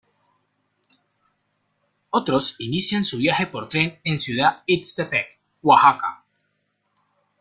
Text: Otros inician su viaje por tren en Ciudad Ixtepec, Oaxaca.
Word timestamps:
Otros 2.09 2.55
inician 2.57 3.03
su 3.03 3.19
viaje 3.19 3.45
por 3.45 3.67
tren 3.69 3.99
en 4.03 4.17
Ciudad 4.17 4.63
Ixtepec, 4.65 5.27
Oaxaca. 5.61 6.25